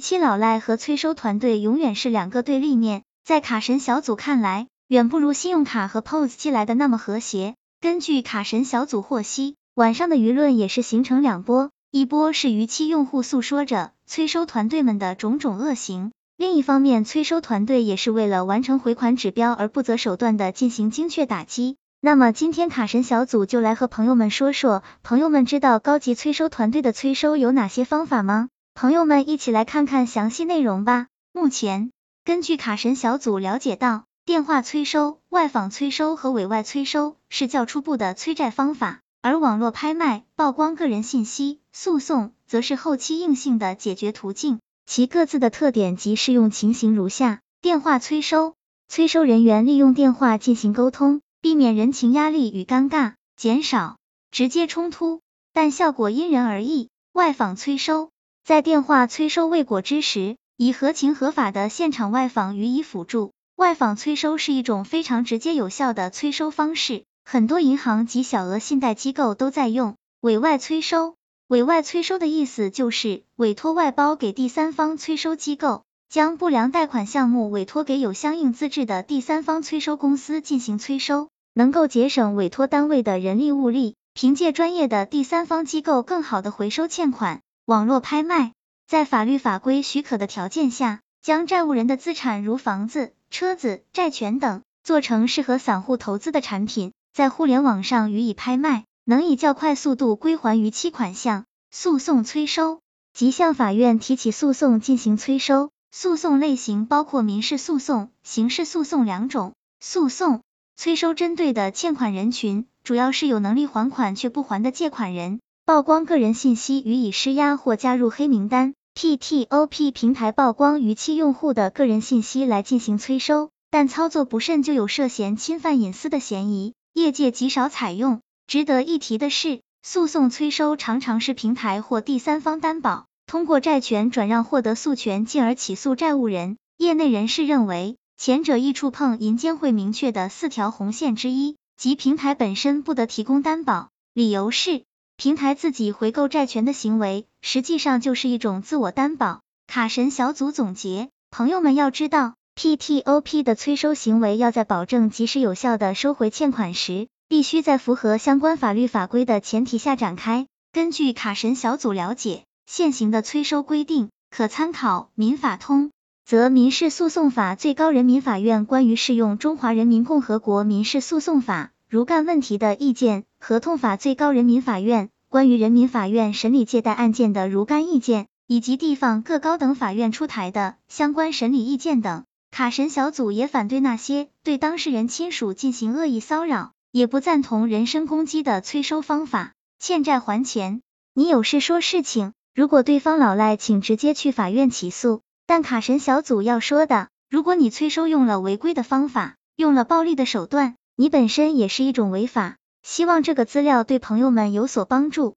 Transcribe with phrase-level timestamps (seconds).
[0.00, 7.54] 七老赖和催收团队永远是两个对立面，在卡神小组看来，远不如信用卡和 POS 寄来的那么和谐。
[7.80, 21.76] 根据卡神小组获悉，晚上的舆论也是形成两波，一波是逾期用户诉说着催收团队们的种种恶行，另一方面，催收团队也是为了完成回款指标而不择手段的进行精确打击。
[22.00, 28.48] 那么今天卡神小组就来和朋友们说说，朋友们知道高级催收团队的催收有哪些方法吗？
[28.74, 31.08] 朋友们一起来看看详细内容吧。
[31.32, 31.90] 目前，
[32.24, 44.60] 根据卡神小组了解到，电话催收、外访催收和委外催收是较初步的催债方法，而网络拍卖、曝光个人信息、诉讼则是后期硬性的解决途径。
[44.86, 48.54] 其各自的特点及适用情形如下：电话催收，
[48.88, 53.98] 催收人员利用电话进行沟通，避免人情压力与尴尬，减少
[54.30, 55.20] 直接冲突，
[55.52, 56.88] 但效果因人而异。
[57.12, 58.10] 外访催收。
[58.44, 63.32] 在电话催收未果之时，以合情合法的现场外访予以辅助。
[63.54, 69.94] 外访催收是一种非常直接有效的催收方式，很多银行及小额信贷机构都在用。
[70.20, 71.14] 委外催收，
[71.46, 87.42] 委外催收的意思就是委托外包给第三方催收机构，将不良贷款项目委托给有相应资质的第三方催收公司进行催收，能够节省委托单位的人力物力，凭借专业的第三方机构更好的回收欠款。
[87.70, 88.52] 网络拍卖，
[88.88, 101.44] 在法律法规许可的条件下，将债务人的资产如房子、车子、债权等，做成适合散户投资的产品，在互联网上予以拍卖，能以较快速度归还逾期款项。
[101.70, 102.80] 诉讼催收，
[103.12, 105.70] 即向法院提起诉讼进行催收。
[105.92, 109.52] 诉讼类型包括民事诉讼、刑事诉讼两种。
[109.78, 110.42] 诉讼
[110.76, 115.38] 催收针对的欠款人群，主要是有能力还款却不还的借款人。
[115.70, 128.20] 曝光个人信息予以施压或加入黑名单，PTOP 平台曝光逾期用户的个人信息来进行催收，但操作不慎就有涉嫌侵犯隐私的嫌疑，业界极少采用。
[128.48, 136.56] 值得一提的是，诉讼催收常常是平台或第三方担保，通过债权转让获得诉权，进而起诉债务人。
[136.78, 144.82] 业内人士认为，前者易触碰银监会明确的四条红线之一，即平台本身不得提供担保，理由是。
[145.20, 149.42] 平台自己回购债权的行为，实际上就是一种自我担保。
[149.66, 160.46] 卡神小组总结，朋友们要知道，P T O P 的催收行为要在保证及时有效的收回欠款时，必须在符合相关法律法规的前提下展开。
[160.72, 165.88] 根据卡神小组了解，现行的催收规定可参考《民法通》，
[166.24, 171.72] 则《民事诉讼法》最高人民法院关于适用中华人民共和国民事诉讼法。
[171.90, 182.24] 如干问题的意见，合同法最高人民法院关于人民法院审理借贷案件的若干意见，以及地方各高等法院出台的相关审理意见等。
[182.50, 189.54] 卡神小组也反对那些对当事人亲属进行恶意骚扰，也不赞同人身攻击的催收方法。
[189.78, 190.82] 欠债还钱，
[191.14, 195.22] 你有事说事情，如果对方老赖，请直接去法院起诉。
[195.46, 200.74] 但卡神小组要说的，如果你催收用了违规的方法，用了暴力的手段。
[200.96, 205.36] 你本身也是一种违法，希望这个资料对朋友们有所帮助。